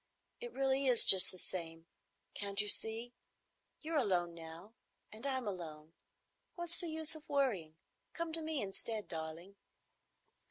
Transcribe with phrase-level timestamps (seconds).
[0.39, 1.85] It really is just the same.
[2.33, 3.13] Can't you see?
[3.81, 4.73] You're alone now
[5.11, 5.93] and I'm alone.
[6.55, 7.75] What's the use of worrying?
[8.11, 9.57] Come to me instead, darling."